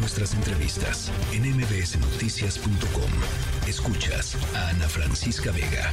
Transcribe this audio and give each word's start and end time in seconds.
nuestras 0.00 0.34
entrevistas 0.34 1.12
en 1.32 1.42
mbsnoticias.com. 1.42 3.10
Escuchas 3.68 4.36
a 4.56 4.70
Ana 4.70 4.88
Francisca 4.88 5.52
Vega. 5.52 5.90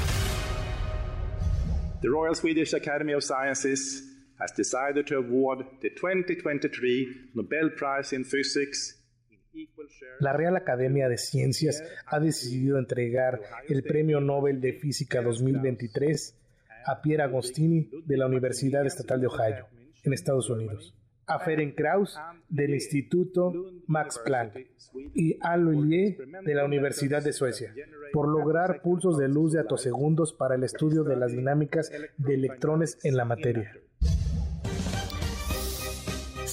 The 2.01 2.07
Royal 2.07 2.35
Swedish 2.35 2.73
Academy 2.73 3.13
of 3.13 3.23
Sciences 3.23 4.03
has 4.39 4.53
decided 4.55 5.05
to 5.07 5.17
award 5.17 5.65
the 5.81 5.89
2023 5.89 7.31
Nobel 7.35 7.71
Prize 7.75 8.15
in 8.15 8.23
Physics 8.23 8.97
la 10.19 10.33
Real 10.33 10.55
Academia 10.55 11.09
de 11.09 11.17
Ciencias 11.17 11.83
ha 12.05 12.19
decidido 12.19 12.77
entregar 12.77 13.41
el 13.67 13.83
Premio 13.83 14.19
Nobel 14.19 14.61
de 14.61 14.73
Física 14.73 15.21
2023 15.21 16.35
a 16.85 17.01
Pierre 17.01 17.23
Agostini 17.23 17.89
de 18.05 18.17
la 18.17 18.27
Universidad 18.27 18.85
Estatal 18.85 19.19
de 19.19 19.27
Ohio, 19.27 19.67
en 20.03 20.13
Estados 20.13 20.49
Unidos, 20.49 20.93
a 21.27 21.39
Ferenc 21.39 21.75
Krauss 21.75 22.17
del 22.49 22.73
Instituto 22.73 23.53
Max 23.85 24.19
Planck 24.23 24.57
y 25.13 25.37
a 25.41 25.57
Louis 25.57 26.17
de 26.17 26.55
la 26.55 26.65
Universidad 26.65 27.21
de 27.21 27.33
Suecia, 27.33 27.73
por 28.13 28.27
lograr 28.29 28.81
pulsos 28.81 29.17
de 29.17 29.27
luz 29.27 29.51
de 29.51 29.59
atosegundos 29.59 30.33
para 30.33 30.55
el 30.55 30.63
estudio 30.63 31.03
de 31.03 31.17
las 31.17 31.33
dinámicas 31.33 31.91
de 32.17 32.33
electrones 32.33 32.97
en 33.03 33.17
la 33.17 33.25
materia. 33.25 33.77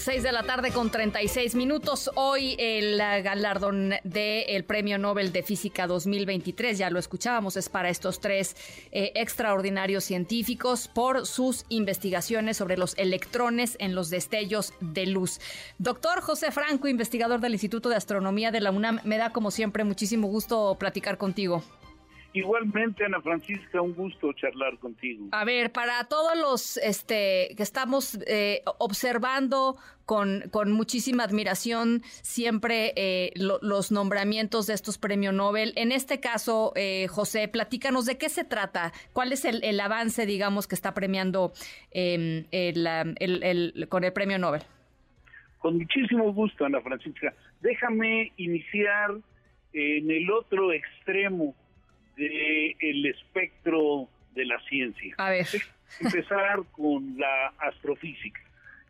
6 0.04 0.22
de 0.22 0.32
la 0.32 0.42
tarde 0.42 0.70
con 0.70 0.90
36 0.90 1.54
minutos. 1.54 2.10
Hoy 2.14 2.56
el 2.58 2.98
galardón 2.98 3.94
del 4.04 4.62
Premio 4.64 4.98
Nobel 4.98 5.32
de 5.32 5.42
Física 5.42 5.86
2023, 5.86 6.76
ya 6.76 6.90
lo 6.90 6.98
escuchábamos, 6.98 7.56
es 7.56 7.70
para 7.70 7.88
estos 7.88 8.20
tres 8.20 8.54
eh, 8.92 9.12
extraordinarios 9.14 10.04
científicos 10.04 10.88
por 10.88 11.24
sus 11.26 11.64
investigaciones 11.70 12.58
sobre 12.58 12.76
los 12.76 12.98
electrones 12.98 13.78
en 13.80 13.94
los 13.94 14.10
destellos 14.10 14.74
de 14.80 15.06
luz. 15.06 15.40
Doctor 15.78 16.20
José 16.20 16.52
Franco, 16.52 16.86
investigador 16.86 17.40
del 17.40 17.54
Instituto 17.54 17.88
de 17.88 17.96
Astronomía 17.96 18.50
de 18.50 18.60
la 18.60 18.72
UNAM, 18.72 19.00
me 19.04 19.16
da 19.16 19.30
como 19.30 19.50
siempre 19.50 19.84
muchísimo 19.84 20.28
gusto 20.28 20.76
platicar 20.78 21.16
contigo. 21.16 21.64
Igualmente, 22.34 23.04
Ana 23.04 23.20
Francisca, 23.20 23.80
un 23.80 23.94
gusto 23.94 24.32
charlar 24.32 24.76
contigo. 24.78 25.28
A 25.30 25.44
ver, 25.44 25.70
para 25.70 26.02
todos 26.08 26.36
los 26.36 26.78
este, 26.78 27.54
que 27.56 27.62
estamos 27.62 28.18
eh, 28.26 28.62
observando 28.78 29.76
con, 30.04 30.42
con, 30.50 30.72
muchísima 30.72 31.22
admiración 31.22 32.02
siempre 32.22 32.92
eh, 32.96 33.30
los 33.36 33.92
nombramientos 33.92 34.66
de 34.66 34.74
estos 34.74 34.98
premios 34.98 35.32
Nobel, 35.32 35.74
en 35.76 35.92
este 35.92 36.18
caso, 36.18 36.72
eh, 36.74 37.06
José, 37.06 37.46
platícanos 37.46 38.04
de 38.04 38.18
qué 38.18 38.28
se 38.28 38.42
trata, 38.42 38.92
cuál 39.12 39.32
es 39.32 39.44
el, 39.44 39.62
el 39.62 39.78
avance, 39.78 40.26
digamos, 40.26 40.66
que 40.66 40.74
está 40.74 40.92
premiando 40.92 41.52
em, 41.92 42.46
el, 42.50 42.84
el, 43.20 43.86
con 43.88 44.02
el 44.02 44.12
premio 44.12 44.40
Nobel. 44.40 44.62
Con 45.58 45.78
muchísimo 45.78 46.32
gusto, 46.32 46.64
Ana 46.64 46.80
Francisca. 46.80 47.32
Déjame 47.60 48.32
iniciar 48.38 49.12
en 49.72 50.10
el 50.10 50.28
otro 50.32 50.72
extremo 50.72 51.54
del 52.16 52.76
el 52.80 53.06
espectro 53.06 54.08
de 54.34 54.44
la 54.46 54.60
ciencia. 54.68 55.14
A 55.18 55.30
ver. 55.30 55.46
Empezar 56.00 56.62
con 56.72 57.16
la 57.18 57.52
astrofísica. 57.58 58.40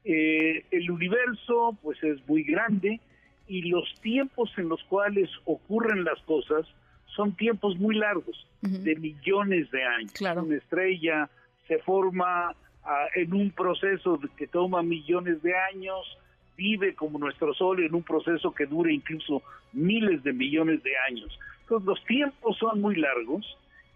Eh, 0.05 0.65
el 0.71 0.91
universo 0.91 1.77
pues 1.83 2.03
es 2.03 2.27
muy 2.29 2.43
grande 2.45 3.01
y 3.49 3.63
los 3.63 3.95
tiempos 4.01 4.51
en 4.57 4.69
los 4.69 4.83
cuales 4.85 5.31
ocurren 5.45 6.05
las 6.05 6.21
cosas 6.23 6.67
son 7.07 7.37
tiempos 7.37 7.79
muy 7.79 7.95
largos, 7.95 8.47
de 8.61 8.97
millones 8.97 9.71
de 9.71 9.85
años. 9.85 10.13
Claro. 10.13 10.43
Una 10.43 10.57
estrella 10.57 11.29
se 11.69 11.79
forma 11.79 12.55
ah, 12.85 13.07
en 13.15 13.33
un 13.35 13.51
proceso 13.51 14.19
que 14.37 14.47
toma 14.47 14.83
millones 14.83 15.43
de 15.43 15.55
años, 15.73 16.19
vive 16.57 16.95
como 16.95 17.19
nuestro 17.19 17.55
Sol 17.55 17.85
en 17.85 17.95
un 17.95 18.03
proceso 18.03 18.53
que 18.53 18.67
dura 18.67 18.91
incluso 18.91 19.43
miles 19.73 20.23
de 20.25 20.33
millones 20.33 20.83
de 20.83 20.93
años. 21.09 21.39
Entonces 21.75 21.87
los 21.89 22.05
tiempos 22.07 22.57
son 22.59 22.81
muy 22.81 22.95
largos 22.95 23.45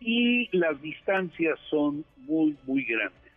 y 0.00 0.48
las 0.56 0.82
distancias 0.82 1.56
son 1.70 2.04
muy, 2.16 2.56
muy 2.66 2.84
grandes. 2.84 3.32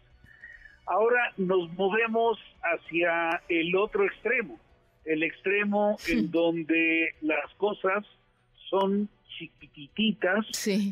Ahora 0.88 1.32
nos 1.38 1.72
movemos 1.74 2.40
hacia 2.64 3.40
el 3.50 3.76
otro 3.76 4.04
extremo, 4.04 4.60
el 5.06 5.22
extremo 5.22 5.96
en 6.08 6.32
donde 6.32 7.10
las 7.22 7.54
cosas 7.58 8.04
son 8.72 9.10
chiquititas 9.38 10.44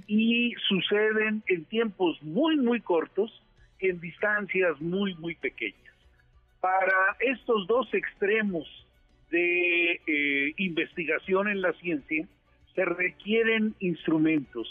y 0.05 0.53
suceden 0.67 1.41
en 1.47 1.65
tiempos 1.65 2.21
muy, 2.21 2.55
muy 2.55 2.81
cortos, 2.81 3.31
en 3.79 3.99
distancias 3.99 4.79
muy, 4.79 5.15
muy 5.15 5.33
pequeñas. 5.33 5.95
Para 6.61 7.17
estos 7.19 7.65
dos 7.65 7.91
extremos 7.95 8.67
de 9.31 10.01
eh, 10.05 10.53
investigación 10.57 11.47
en 11.47 11.61
la 11.61 11.73
ciencia, 11.73 12.27
se 12.79 12.85
requieren 12.85 13.75
instrumentos, 13.81 14.65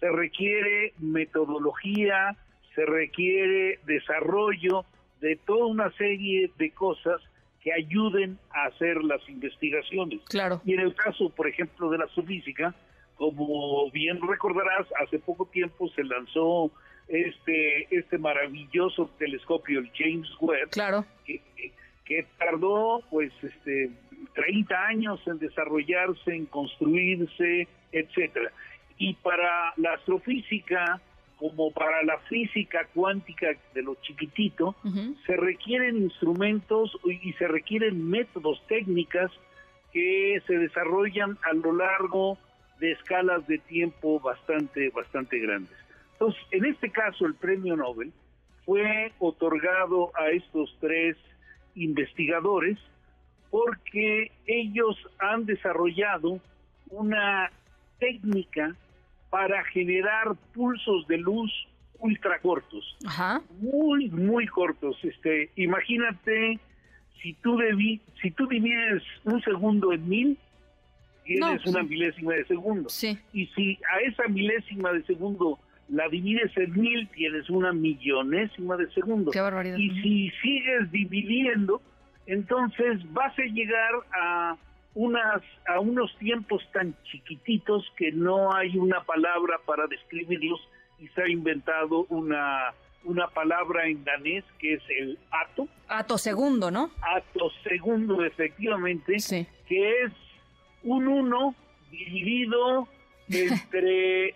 se 0.00 0.10
requiere 0.10 0.94
metodología, 0.98 2.36
se 2.74 2.84
requiere 2.84 3.78
desarrollo 3.86 4.84
de 5.20 5.36
toda 5.36 5.66
una 5.66 5.92
serie 5.92 6.50
de 6.58 6.72
cosas 6.72 7.20
que 7.62 7.72
ayuden 7.72 8.36
a 8.50 8.64
hacer 8.66 9.04
las 9.04 9.20
investigaciones. 9.28 10.22
Claro. 10.28 10.60
Y 10.64 10.74
en 10.74 10.80
el 10.80 10.92
caso, 10.96 11.30
por 11.30 11.46
ejemplo, 11.46 11.88
de 11.90 11.98
la 11.98 12.06
astrofísica, 12.06 12.74
como 13.14 13.88
bien 13.92 14.18
recordarás, 14.26 14.88
hace 15.00 15.20
poco 15.20 15.46
tiempo 15.46 15.88
se 15.90 16.02
lanzó 16.02 16.72
este 17.06 17.86
este 17.96 18.18
maravilloso 18.18 19.08
telescopio, 19.20 19.78
el 19.78 19.90
James 19.94 20.28
Webb, 20.40 20.70
claro. 20.70 21.04
que, 21.24 21.40
que 22.04 22.26
tardó 22.38 23.04
pues 23.08 23.32
este 23.40 23.92
30 24.34 24.86
años 24.86 25.20
en 25.26 25.38
desarrollarse, 25.38 26.34
en 26.34 26.46
construirse, 26.46 27.68
etcétera. 27.92 28.52
Y 28.98 29.14
para 29.14 29.72
la 29.76 29.94
astrofísica, 29.94 31.00
como 31.36 31.72
para 31.72 32.02
la 32.04 32.18
física 32.28 32.86
cuántica 32.94 33.48
de 33.74 33.82
lo 33.82 33.96
chiquitito, 33.96 34.76
se 35.26 35.36
requieren 35.36 35.96
instrumentos 35.96 36.96
y 37.04 37.32
se 37.32 37.48
requieren 37.48 38.08
métodos 38.08 38.62
técnicas 38.68 39.30
que 39.92 40.40
se 40.46 40.58
desarrollan 40.58 41.38
a 41.42 41.52
lo 41.52 41.74
largo 41.74 42.38
de 42.78 42.92
escalas 42.92 43.46
de 43.46 43.58
tiempo 43.58 44.20
bastante, 44.20 44.90
bastante 44.90 45.38
grandes. 45.38 45.76
Entonces, 46.12 46.40
en 46.52 46.64
este 46.66 46.90
caso, 46.90 47.26
el 47.26 47.34
premio 47.34 47.76
Nobel 47.76 48.12
fue 48.64 49.12
otorgado 49.18 50.12
a 50.14 50.30
estos 50.30 50.76
tres 50.80 51.16
investigadores 51.74 52.78
porque 53.52 54.32
ellos 54.46 54.96
han 55.18 55.44
desarrollado 55.44 56.40
una 56.88 57.52
técnica 58.00 58.74
para 59.28 59.62
generar 59.64 60.34
pulsos 60.54 61.06
de 61.06 61.18
luz 61.18 61.52
ultra 61.98 62.40
cortos, 62.40 62.96
muy 63.60 64.08
muy 64.08 64.46
cortos. 64.46 64.96
Este, 65.02 65.50
imagínate 65.56 66.58
si 67.22 67.34
tú 67.34 67.58
debi 67.58 68.00
si 68.22 68.30
tú 68.30 68.46
divides 68.48 69.02
un 69.24 69.42
segundo 69.42 69.92
en 69.92 70.08
mil, 70.08 70.38
tienes 71.24 71.64
una 71.66 71.82
milésima 71.82 72.32
de 72.32 72.46
segundo. 72.46 72.88
Y 73.34 73.46
si 73.48 73.78
a 73.94 74.00
esa 74.00 74.28
milésima 74.28 74.92
de 74.94 75.04
segundo 75.04 75.58
la 75.90 76.08
divides 76.08 76.56
en 76.56 76.80
mil, 76.80 77.06
tienes 77.08 77.50
una 77.50 77.74
millonésima 77.74 78.78
de 78.78 78.90
segundo. 78.92 79.30
Y 79.78 79.90
si 80.00 80.30
sigues 80.42 80.90
dividiendo, 80.90 81.82
entonces 82.26 83.00
vas 83.12 83.36
a 83.38 83.42
llegar 83.42 83.92
a 84.12 84.56
unas 84.94 85.42
a 85.66 85.80
unos 85.80 86.14
tiempos 86.18 86.62
tan 86.72 86.94
chiquititos 87.04 87.84
que 87.96 88.12
no 88.12 88.54
hay 88.54 88.76
una 88.76 89.02
palabra 89.04 89.58
para 89.64 89.86
describirlos 89.86 90.60
y 90.98 91.08
se 91.08 91.22
ha 91.22 91.28
inventado 91.28 92.06
una 92.10 92.74
una 93.04 93.26
palabra 93.28 93.86
en 93.86 94.04
danés 94.04 94.44
que 94.58 94.74
es 94.74 94.82
el 95.00 95.18
ato. 95.30 95.66
Ato 95.88 96.18
segundo, 96.18 96.70
¿no? 96.70 96.90
Ato 97.00 97.50
segundo, 97.64 98.24
efectivamente, 98.24 99.16
que 99.68 100.02
es 100.02 100.12
un 100.84 101.08
uno 101.08 101.54
dividido 101.90 102.86
entre 103.28 104.34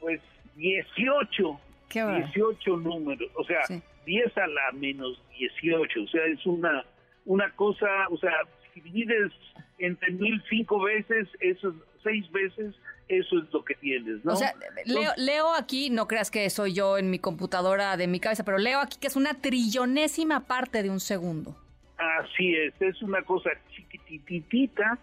pues 0.00 0.20
18, 0.56 1.60
18 1.90 2.76
números, 2.76 3.30
o 3.34 3.44
sea, 3.44 3.60
10 4.04 4.36
a 4.38 4.46
la 4.46 4.72
menos 4.72 5.20
18, 5.38 6.02
o 6.02 6.06
sea, 6.08 6.24
es 6.26 6.44
una, 6.46 6.84
una 7.24 7.50
cosa, 7.52 7.86
o 8.10 8.16
sea, 8.18 8.32
si 8.72 8.80
divides 8.80 9.32
entre 9.78 10.12
mil 10.12 10.42
cinco 10.48 10.82
veces, 10.82 11.28
eso 11.40 11.74
seis 12.02 12.30
veces, 12.32 12.74
eso 13.08 13.38
es 13.38 13.52
lo 13.52 13.64
que 13.64 13.74
tienes, 13.74 14.24
¿no? 14.24 14.34
O 14.34 14.36
sea, 14.36 14.54
leo, 14.84 15.10
leo 15.16 15.54
aquí, 15.54 15.90
no 15.90 16.06
creas 16.06 16.30
que 16.30 16.48
soy 16.50 16.74
yo 16.74 16.98
en 16.98 17.10
mi 17.10 17.18
computadora 17.18 17.96
de 17.96 18.06
mi 18.06 18.20
cabeza, 18.20 18.44
pero 18.44 18.58
leo 18.58 18.78
aquí 18.80 18.98
que 19.00 19.06
es 19.06 19.16
una 19.16 19.34
trillonésima 19.34 20.46
parte 20.46 20.82
de 20.82 20.90
un 20.90 21.00
segundo. 21.00 21.56
Así 21.96 22.54
es, 22.54 22.74
es 22.80 23.00
una 23.02 23.22
cosa 23.22 23.50
chiquititita 23.70 24.98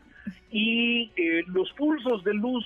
y 0.52 1.12
eh, 1.16 1.44
los 1.48 1.72
pulsos 1.74 2.24
de 2.24 2.34
luz 2.34 2.66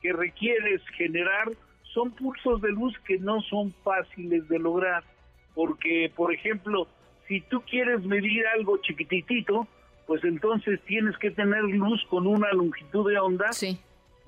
que 0.00 0.12
requieres 0.12 0.80
generar 0.96 1.50
son 1.92 2.12
pulsos 2.12 2.60
de 2.62 2.70
luz 2.70 2.94
que 3.06 3.18
no 3.18 3.40
son 3.42 3.72
fáciles 3.82 4.48
de 4.48 4.58
lograr 4.58 5.02
porque, 5.56 6.12
por 6.14 6.32
ejemplo, 6.32 6.86
si 7.26 7.40
tú 7.40 7.62
quieres 7.62 8.02
medir 8.04 8.46
algo 8.46 8.76
chiquititito, 8.82 9.66
pues 10.06 10.22
entonces 10.22 10.80
tienes 10.82 11.16
que 11.18 11.32
tener 11.32 11.64
luz 11.64 12.00
con 12.08 12.28
una 12.28 12.52
longitud 12.52 13.10
de 13.10 13.18
onda 13.18 13.52
sí. 13.52 13.76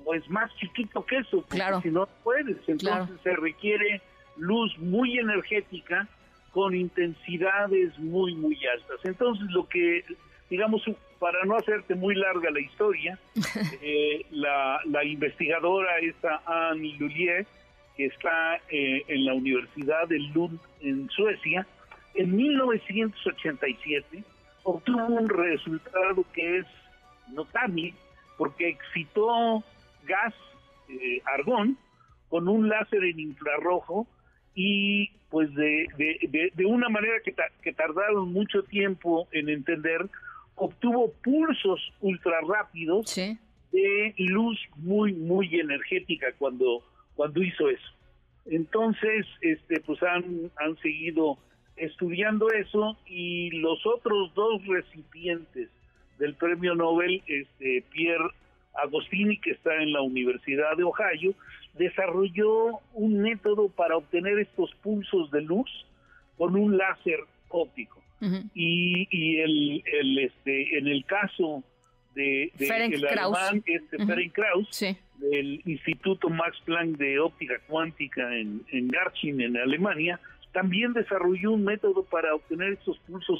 pues 0.03 0.27
más 0.29 0.53
chiquito 0.57 1.05
que 1.05 1.19
eso, 1.19 1.37
porque 1.41 1.55
Claro. 1.55 1.81
si 1.81 1.89
no 1.91 2.07
puedes, 2.23 2.57
entonces 2.67 2.89
Claro. 2.89 3.07
se 3.23 3.35
requiere 3.37 4.01
luz 4.35 4.77
muy 4.79 5.17
energética 5.19 6.07
con 6.51 6.75
intensidades 6.75 7.97
muy 7.99 8.33
muy 8.35 8.57
altas. 8.65 8.99
Entonces 9.05 9.49
lo 9.51 9.69
que 9.69 10.03
digamos 10.49 10.81
para 11.19 11.45
no 11.45 11.55
hacerte 11.57 11.93
muy 11.95 12.15
larga 12.15 12.49
la 12.49 12.59
historia, 12.59 13.19
eh, 13.81 14.25
la, 14.31 14.79
la 14.85 15.03
investigadora 15.05 15.99
esta 15.99 16.41
Anne 16.45 16.95
Lullier, 16.97 17.45
que 17.99 18.05
está 18.05 18.55
eh, 18.69 19.03
en 19.09 19.25
la 19.25 19.33
Universidad 19.33 20.07
de 20.07 20.19
Lund 20.33 20.57
en 20.79 21.09
Suecia, 21.09 21.67
en 22.15 22.33
1987 22.33 24.23
obtuvo 24.63 25.05
un 25.07 25.27
resultado 25.27 26.23
que 26.33 26.59
es 26.59 26.65
notable 27.33 27.93
porque 28.37 28.69
excitó 28.69 29.61
gas 30.07 30.33
eh, 30.87 31.21
argón 31.25 31.77
con 32.29 32.47
un 32.47 32.69
láser 32.69 33.03
en 33.03 33.19
infrarrojo 33.19 34.07
y 34.55 35.09
pues 35.29 35.53
de, 35.55 35.85
de, 35.97 36.19
de, 36.29 36.51
de 36.55 36.65
una 36.65 36.87
manera 36.87 37.15
que, 37.25 37.33
ta- 37.33 37.51
que 37.61 37.73
tardaron 37.73 38.31
mucho 38.31 38.63
tiempo 38.63 39.27
en 39.33 39.49
entender, 39.49 40.07
obtuvo 40.55 41.11
pulsos 41.21 41.81
ultra 41.99 42.39
rápidos 42.47 43.09
Sí. 43.09 43.37
de 43.73 44.13
luz 44.19 44.57
muy 44.77 45.11
muy 45.11 45.53
energética 45.59 46.27
cuando 46.37 46.81
cuando 47.19 47.43
hizo 47.43 47.69
eso 47.69 47.91
entonces 48.45 49.25
este 49.41 49.81
pues 49.81 50.01
han 50.03 50.49
han 50.57 50.77
seguido 50.77 51.37
estudiando 51.75 52.49
eso 52.51 52.97
y 53.05 53.49
los 53.59 53.85
otros 53.85 54.33
dos 54.35 54.65
recipientes 54.65 55.67
del 56.17 56.33
premio 56.35 56.75
Nobel 56.75 57.21
este 57.27 57.83
Pierre 57.91 58.29
Agostini 58.81 59.37
que 59.37 59.51
está 59.51 59.75
en 59.83 59.91
la 59.91 60.01
Universidad 60.01 60.77
de 60.77 60.83
Ohio 60.83 61.33
desarrolló 61.77 62.79
un 62.93 63.21
método 63.21 63.67
para 63.69 63.97
obtener 63.97 64.39
estos 64.39 64.73
pulsos 64.75 65.29
de 65.31 65.41
luz 65.41 65.69
con 66.37 66.55
un 66.55 66.77
láser 66.77 67.19
óptico 67.49 68.01
y, 68.53 69.07
y 69.11 69.37
el, 69.39 69.83
el, 69.99 70.19
este 70.19 70.77
en 70.77 70.87
el 70.87 71.03
caso 71.05 71.63
de, 72.15 72.51
de 72.57 72.65
Ferenc 72.67 72.93
el 72.93 73.01
Krauss. 73.07 73.37
alemán 73.37 73.63
este 73.65 73.95
Ujú. 73.97 74.07
Ferenc 74.07 74.33
Krauss 74.33 74.67
Sí. 74.71 74.97
Del 75.19 75.61
Instituto 75.65 76.29
Max 76.29 76.57
Planck 76.65 76.97
de 76.97 77.19
óptica 77.19 77.55
cuántica 77.67 78.35
en, 78.35 78.61
en 78.71 78.87
Garching 78.87 79.41
en 79.41 79.57
Alemania 79.57 80.19
también 80.53 80.93
desarrolló 80.93 81.51
un 81.51 81.63
método 81.63 82.03
para 82.03 82.33
obtener 82.33 82.73
estos 82.73 82.97
pulsos 82.99 83.39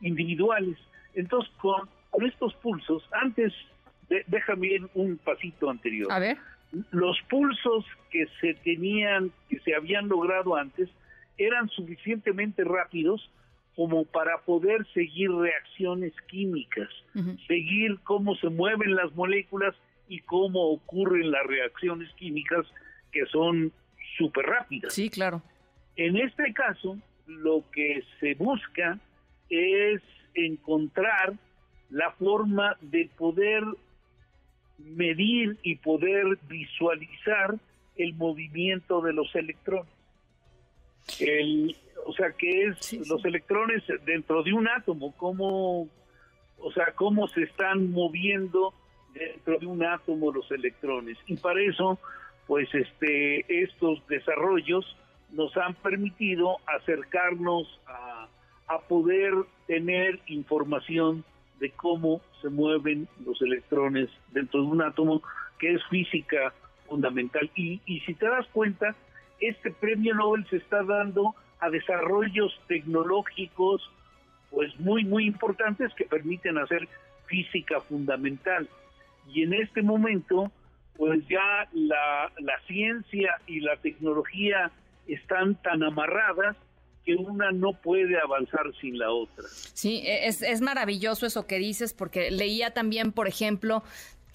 individuales. 0.00 0.76
Entonces 1.14 1.52
con, 1.58 1.88
con 2.10 2.24
estos 2.26 2.54
pulsos 2.54 3.02
antes 3.12 3.52
de- 4.08 4.24
déjame 4.26 4.66
ir 4.68 4.86
un 4.94 5.18
pasito 5.18 5.68
anterior. 5.70 6.10
A 6.12 6.18
ver. 6.18 6.36
los 6.90 7.18
pulsos 7.28 7.84
que 8.10 8.26
se 8.40 8.54
tenían, 8.54 9.30
que 9.48 9.58
se 9.60 9.74
habían 9.74 10.08
logrado 10.08 10.56
antes, 10.56 10.88
eran 11.38 11.68
suficientemente 11.70 12.64
rápidos 12.64 13.30
como 13.74 14.04
para 14.06 14.38
poder 14.38 14.86
seguir 14.94 15.30
reacciones 15.30 16.14
químicas, 16.28 16.88
seguir 17.46 17.98
cómo 18.04 18.34
se 18.36 18.48
mueven 18.48 18.94
las 18.94 19.14
moléculas 19.14 19.74
y 20.08 20.20
cómo 20.20 20.70
ocurren 20.70 21.30
las 21.30 21.46
reacciones 21.46 22.12
químicas 22.14 22.66
que 23.12 23.26
son 23.26 23.72
súper 24.16 24.46
rápidas. 24.46 24.92
Sí, 24.94 25.10
claro. 25.10 25.42
En 25.96 26.16
este 26.16 26.52
caso, 26.52 26.98
lo 27.26 27.64
que 27.72 28.02
se 28.20 28.34
busca 28.34 28.98
es 29.48 30.02
encontrar 30.34 31.34
la 31.90 32.10
forma 32.12 32.76
de 32.80 33.08
poder 33.16 33.62
medir 34.78 35.56
y 35.62 35.76
poder 35.76 36.38
visualizar 36.48 37.54
el 37.96 38.14
movimiento 38.14 39.00
de 39.00 39.12
los 39.12 39.34
electrones. 39.34 39.90
El, 41.20 41.76
o 42.04 42.12
sea, 42.12 42.32
que 42.32 42.66
es 42.66 42.76
Sí, 42.80 43.02
sí. 43.02 43.08
los 43.08 43.24
electrones 43.24 43.82
dentro 44.04 44.42
de 44.42 44.52
un 44.52 44.68
átomo, 44.68 45.12
cómo, 45.16 45.88
o 46.58 46.72
sea, 46.72 46.92
cómo 46.94 47.28
se 47.28 47.44
están 47.44 47.90
moviendo 47.92 48.74
dentro 49.18 49.58
de 49.58 49.66
un 49.66 49.84
átomo 49.84 50.32
los 50.32 50.50
electrones. 50.50 51.18
Y 51.26 51.36
para 51.36 51.60
eso, 51.60 51.98
pues 52.46 52.68
este, 52.74 53.62
estos 53.62 54.06
desarrollos 54.08 54.96
nos 55.32 55.56
han 55.56 55.74
permitido 55.74 56.56
acercarnos 56.66 57.80
a, 57.86 58.28
poder 58.88 59.32
tener 59.66 60.20
información 60.26 61.24
de 61.60 61.70
cómo 61.70 62.20
se 62.42 62.48
mueven 62.48 63.08
los 63.24 63.40
electrones 63.40 64.08
dentro 64.32 64.60
de 64.60 64.66
un 64.66 64.82
átomo, 64.82 65.22
que 65.58 65.72
es 65.74 65.84
física 65.86 66.52
fundamental. 66.88 67.48
Y, 67.54 67.80
y 67.86 68.00
si 68.00 68.14
te 68.14 68.26
das 68.26 68.46
cuenta, 68.52 68.94
este 69.40 69.70
premio 69.70 70.14
Nobel 70.14 70.46
se 70.50 70.56
está 70.56 70.82
dando 70.82 71.34
a 71.60 71.70
desarrollos 71.70 72.60
tecnológicos 72.66 73.88
pues 74.50 74.78
muy 74.78 75.04
muy 75.04 75.26
importantes 75.26 75.92
que 75.94 76.04
permiten 76.04 76.58
hacer 76.58 76.88
física 77.26 77.80
fundamental 77.80 78.68
y 79.28 79.42
en 79.42 79.54
este 79.54 79.82
momento 79.82 80.50
pues 80.96 81.20
ya 81.28 81.68
la, 81.72 82.32
la 82.40 82.58
ciencia 82.66 83.38
y 83.46 83.60
la 83.60 83.76
tecnología 83.76 84.70
están 85.06 85.60
tan 85.62 85.82
amarradas 85.82 86.56
que 87.04 87.14
una 87.14 87.52
no 87.52 87.72
puede 87.72 88.18
avanzar 88.18 88.64
sin 88.80 88.98
la 88.98 89.10
otra. 89.12 89.44
Sí, 89.48 90.02
e, 90.04 90.26
es, 90.26 90.42
es 90.42 90.60
maravilloso 90.60 91.24
eso 91.24 91.46
que 91.46 91.58
dices, 91.58 91.92
porque 91.92 92.30
leía 92.30 92.74
también, 92.74 93.12
por 93.12 93.28
ejemplo, 93.28 93.84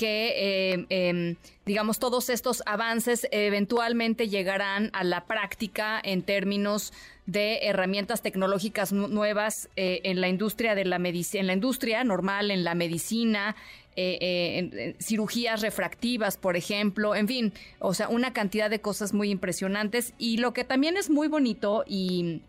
que, 0.01 0.33
eh, 0.73 0.85
eh, 0.89 1.35
digamos, 1.63 1.99
todos 1.99 2.31
estos 2.31 2.63
avances 2.65 3.27
eventualmente 3.29 4.29
llegarán 4.29 4.89
a 4.93 5.03
la 5.03 5.25
práctica 5.25 6.01
en 6.03 6.23
términos 6.23 6.91
de 7.27 7.59
herramientas 7.67 8.23
tecnológicas 8.23 8.93
nu 8.93 9.07
nuevas 9.07 9.69
eh, 9.75 10.01
en 10.03 10.19
la 10.19 10.27
industria 10.27 10.73
de 10.73 10.85
la 10.85 10.97
en 10.97 11.45
la 11.45 11.53
industria 11.53 12.03
normal, 12.03 12.49
en 12.49 12.63
la 12.63 12.73
medicina, 12.73 13.55
eh, 13.95 14.17
eh, 14.21 14.95
cirugías 14.99 15.61
refractivas, 15.61 16.37
por 16.37 16.55
ejemplo, 16.55 17.13
en 17.13 17.27
fin, 17.27 17.53
o 17.77 17.93
sea, 17.93 18.09
una 18.09 18.33
cantidad 18.33 18.71
de 18.71 18.81
cosas 18.81 19.13
muy 19.13 19.29
impresionantes. 19.29 20.13
Y 20.17 20.37
lo 20.37 20.53
que 20.53 20.63
también 20.63 20.97
es 20.97 21.11
muy 21.11 21.27
bonito 21.27 21.83
y 21.85 22.41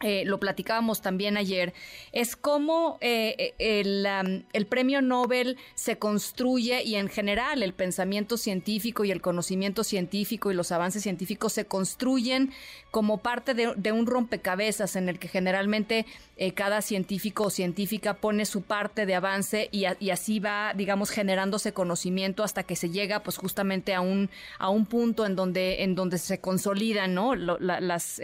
eh, 0.00 0.24
lo 0.26 0.38
platicábamos 0.38 1.00
también 1.00 1.38
ayer, 1.38 1.72
es 2.12 2.36
cómo 2.36 2.98
eh, 3.00 3.54
el, 3.58 4.06
um, 4.06 4.42
el, 4.52 4.66
premio 4.66 5.00
Nobel 5.00 5.56
se 5.74 5.96
construye 5.96 6.82
y 6.82 6.96
en 6.96 7.08
general 7.08 7.62
el 7.62 7.72
pensamiento 7.72 8.36
científico 8.36 9.04
y 9.04 9.10
el 9.10 9.22
conocimiento 9.22 9.84
científico 9.84 10.50
y 10.50 10.54
los 10.54 10.70
avances 10.70 11.02
científicos 11.02 11.54
se 11.54 11.64
construyen 11.64 12.52
como 12.90 13.18
parte 13.18 13.54
de, 13.54 13.72
de 13.74 13.92
un 13.92 14.06
rompecabezas 14.06 14.96
en 14.96 15.08
el 15.08 15.18
que 15.18 15.28
generalmente 15.28 16.04
eh, 16.38 16.52
cada 16.52 16.82
científico 16.82 17.44
o 17.44 17.50
científica 17.50 18.14
pone 18.14 18.44
su 18.44 18.60
parte 18.60 19.06
de 19.06 19.14
avance 19.14 19.70
y, 19.72 19.86
así 19.86 20.38
va, 20.38 20.74
digamos, 20.74 21.08
generándose 21.08 21.72
conocimiento 21.72 22.44
hasta 22.44 22.64
que 22.64 22.76
se 22.76 22.90
llega 22.90 23.22
pues 23.22 23.38
justamente 23.38 23.94
a 23.94 24.02
un, 24.02 24.28
a 24.58 24.68
un 24.68 24.84
punto 24.84 25.24
en 25.24 25.36
donde, 25.36 25.82
en 25.82 25.94
donde 25.94 26.18
se 26.18 26.38
consolidan 26.38 27.14
¿no? 27.14 27.34
Las... 27.34 28.20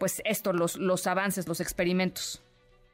Pues 0.00 0.22
esto, 0.24 0.54
los, 0.54 0.78
los 0.78 1.06
avances, 1.06 1.46
los 1.46 1.60
experimentos. 1.60 2.42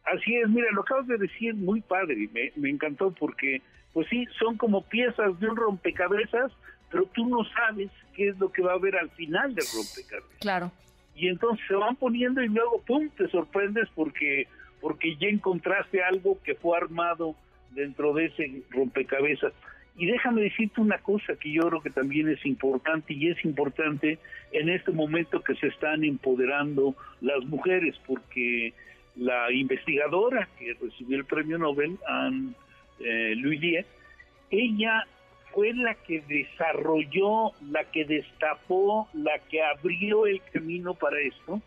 Así 0.05 0.35
es, 0.35 0.49
mira, 0.49 0.67
lo 0.73 0.81
acabas 0.81 1.07
de 1.07 1.17
decir 1.19 1.55
muy 1.55 1.81
padre, 1.81 2.29
me, 2.33 2.53
me, 2.57 2.69
encantó 2.69 3.13
porque, 3.13 3.63
pues 3.93 4.09
sí, 4.09 4.27
son 4.41 4.57
como 4.57 4.83
piezas 4.83 5.39
de 5.39 5.49
un 5.49 5.57
rompecabezas, 5.57 6.51
pero 6.91 7.07
tú 7.15 7.29
no 7.29 7.45
sabes 7.45 7.91
qué 8.17 8.31
es 8.31 8.39
lo 8.39 8.51
que 8.51 8.63
va 8.63 8.73
a 8.73 8.75
haber 8.75 8.97
al 8.97 9.09
final 9.11 9.55
del 9.55 9.65
rompecabezas. 9.73 10.39
Claro. 10.41 10.73
Y 11.15 11.29
entonces 11.29 11.65
se 11.69 11.75
van 11.75 11.95
poniendo 11.95 12.43
y 12.43 12.49
luego, 12.49 12.83
¡pum!, 12.85 13.09
te 13.17 13.29
sorprendes 13.29 13.89
porque, 13.95 14.49
porque 14.81 15.15
ya 15.17 15.29
encontraste 15.29 16.03
algo 16.03 16.39
que 16.43 16.57
fue 16.57 16.77
armado 16.77 17.37
dentro 17.71 18.15
de 18.15 18.27
ese 18.27 18.63
rompecabezas. 18.71 19.53
Y 19.99 20.07
déjame 20.07 20.43
decirte 20.43 20.81
una 20.81 20.99
cosa 20.99 21.37
que 21.37 21.51
yo 21.51 21.69
creo 21.69 21.81
que 21.81 21.91
también 21.91 22.29
es 22.29 22.45
importante 22.45 23.15
y 23.15 23.29
es 23.29 23.43
importante 23.45 24.19
en 24.53 24.69
este 24.69 24.93
momento 24.93 25.43
que 25.43 25.55
se 25.55 25.69
están 25.69 26.05
empoderando 26.05 26.95
las 27.23 27.43
mujeres, 27.47 27.95
porque 28.07 28.75
la 29.17 29.51
investigadora 29.51 30.49
que 30.59 30.75
recibió 30.75 31.17
el 31.17 31.25
premio 31.25 31.57
Nobel, 31.57 31.97
Anne 32.07 32.53
eh, 33.01 33.35
Louisier, 33.37 33.87
ella 34.51 35.07
fue 35.53 35.73
la 35.73 35.95
que 35.95 36.23
desarrolló, 36.29 37.53
la 37.71 37.85
que 37.85 38.05
destapó, 38.05 39.09
la 39.15 39.39
que 39.51 39.63
abrió 39.63 40.27
el 40.27 40.43
camino 40.53 40.93
para 40.93 41.19
esto, 41.21 41.63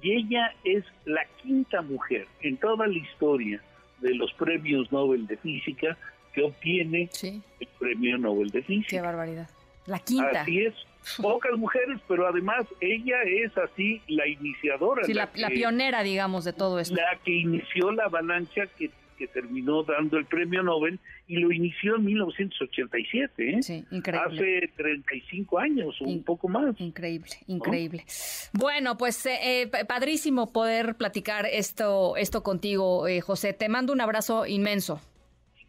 y 0.00 0.12
ella 0.12 0.54
es 0.62 0.84
la 1.04 1.24
quinta 1.42 1.82
mujer 1.82 2.26
en 2.40 2.56
toda 2.56 2.86
la 2.86 2.94
historia 2.94 3.60
de 4.00 4.14
los 4.14 4.32
premios 4.34 4.92
Nobel 4.92 5.26
de 5.26 5.36
Física 5.38 5.96
que 6.34 6.42
obtiene 6.42 7.08
sí. 7.12 7.42
el 7.60 7.68
premio 7.78 8.18
Nobel 8.18 8.50
de 8.50 8.62
Física. 8.62 8.90
Qué 8.90 9.00
barbaridad. 9.00 9.48
La 9.86 9.98
quinta. 9.98 10.42
Así 10.42 10.64
es. 10.64 10.74
Pocas 11.20 11.52
mujeres, 11.58 12.00
pero 12.08 12.26
además 12.26 12.66
ella 12.80 13.16
es 13.26 13.56
así 13.58 14.00
la 14.08 14.26
iniciadora. 14.26 15.04
Sí, 15.04 15.12
la, 15.12 15.30
pionera, 15.30 16.02
digamos, 16.02 16.44
de 16.44 16.54
todo 16.54 16.78
esto. 16.80 16.94
La 16.94 17.18
que 17.22 17.32
inició 17.32 17.92
la 17.92 18.04
avalancha 18.04 18.66
que 18.78 18.90
que 19.16 19.28
terminó 19.28 19.82
dando 19.82 20.18
el 20.18 20.26
premio 20.26 20.62
Nobel 20.62 20.98
y 21.26 21.36
lo 21.36 21.52
inició 21.52 21.96
en 21.96 22.04
1987. 22.04 23.50
¿eh? 23.50 23.62
Sí, 23.62 23.84
increíble. 23.90 24.40
Hace 24.40 24.72
35 24.76 25.58
años 25.58 25.96
o 26.00 26.04
un 26.04 26.22
poco 26.22 26.48
más. 26.48 26.78
Increíble, 26.80 27.30
increíble. 27.46 28.04
Bueno, 28.52 28.96
pues 28.96 29.24
eh, 29.26 29.62
eh, 29.62 29.84
padrísimo 29.86 30.52
poder 30.52 30.96
platicar 30.96 31.46
esto, 31.46 32.16
esto 32.16 32.42
contigo, 32.42 33.06
eh, 33.06 33.20
José. 33.20 33.52
Te 33.52 33.68
mando 33.68 33.92
un 33.92 34.00
abrazo 34.00 34.46
inmenso. 34.46 35.00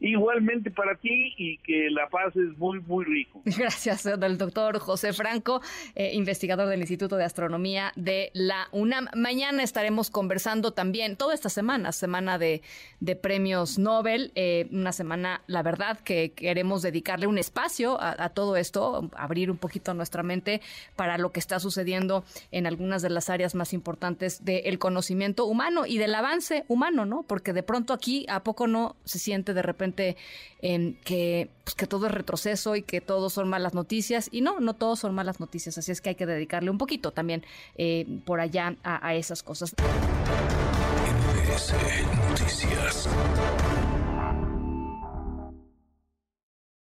Igualmente 0.06 0.70
para 0.70 0.94
ti 0.94 1.34
y 1.36 1.58
que 1.58 1.90
la 1.90 2.08
paz 2.10 2.36
es 2.36 2.56
muy, 2.60 2.80
muy 2.82 3.06
rico. 3.06 3.42
Gracias, 3.58 4.04
del 4.04 4.38
doctor 4.38 4.78
José 4.78 5.14
Franco, 5.14 5.64
eh, 5.96 6.12
investigador 6.14 6.68
del 6.68 6.82
Instituto 6.82 7.16
de 7.16 7.24
Astronomía 7.24 7.92
de 7.96 8.30
la 8.34 8.68
UNAM. 8.72 9.08
Mañana 9.16 9.64
estaremos 9.64 10.12
conversando 10.12 10.74
también, 10.74 11.16
toda 11.16 11.34
esta 11.34 11.50
semana, 11.50 11.92
semana 11.92 12.38
de, 12.38 12.62
de 13.00 13.16
premios 13.16 13.80
Nobel, 13.80 14.32
eh, 14.36 14.68
una 14.72 14.92
semana, 14.92 15.42
la 15.48 15.64
verdad, 15.64 16.00
que 16.00 16.34
queremos 16.34 16.84
dedicarle 16.84 17.26
un 17.26 17.40
espacio 17.40 18.00
a, 18.00 18.30
todo 18.30 18.58
esto, 18.58 19.10
abrir 19.18 19.50
un 19.50 19.58
poquito 19.58 19.96
nuestra 19.96 20.22
mente 20.22 20.62
para 20.96 21.18
lo 21.18 21.32
que 21.32 21.40
está 21.40 21.60
sucediendo 21.60 22.24
en 22.52 22.68
algunas 22.68 23.02
de 23.02 23.10
las 23.10 23.32
áreas 23.32 23.56
más 23.56 23.74
importantes 23.74 24.46
del 24.46 24.78
conocimiento 24.78 25.46
humano 25.46 25.88
y 25.88 25.98
del 25.98 26.14
avance 26.14 26.64
humano, 26.68 27.06
¿no? 27.06 27.24
Porque 27.24 27.54
de 27.54 27.64
pronto 27.64 27.92
aquí, 27.92 28.28
¿a 28.30 28.44
poco 28.44 28.68
no 28.68 28.96
se 29.04 29.18
siente 29.18 29.56
de 29.56 29.64
repente? 29.64 29.95
Que, 29.96 31.50
pues, 31.64 31.76
que 31.76 31.88
todo 31.88 32.08
es 32.08 32.12
retroceso 32.12 32.76
y 32.76 32.82
que 32.82 33.02
todos 33.02 33.34
son 33.34 33.50
malas 33.50 33.74
noticias. 33.74 34.30
Y 34.32 34.42
no, 34.42 34.60
no 34.60 34.74
todos 34.76 35.00
son 35.00 35.16
malas 35.16 35.40
noticias. 35.40 35.78
Así 35.78 35.92
es 35.92 36.02
que 36.02 36.10
hay 36.10 36.16
que 36.16 36.26
dedicarle 36.26 36.70
un 36.70 36.78
poquito 36.78 37.12
también 37.12 37.44
eh, 37.76 38.06
por 38.26 38.40
allá 38.40 38.76
a, 38.84 39.16
esas 39.16 39.44
cosas. 39.44 39.74